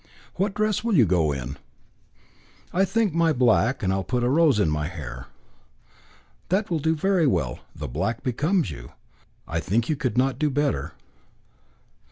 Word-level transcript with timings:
"What 0.33 0.55
dress 0.55 0.83
will 0.83 0.95
you 0.97 1.05
go 1.05 1.31
in?" 1.31 1.57
"I 2.73 2.85
think 2.85 3.13
my 3.13 3.31
black, 3.33 3.83
and 3.83 3.93
put 4.07 4.23
a 4.23 4.29
rose 4.29 4.59
in 4.59 4.67
my 4.67 4.87
hair." 4.87 5.27
"That 6.49 6.71
will 6.71 6.79
do 6.79 6.95
very 6.95 7.27
well. 7.27 7.59
The 7.75 7.87
black 7.87 8.23
becomes 8.23 8.71
you. 8.71 8.93
I 9.47 9.59
think 9.59 9.89
you 9.89 9.95
could 9.95 10.17
not 10.17 10.39
do 10.39 10.49
better." 10.49 10.93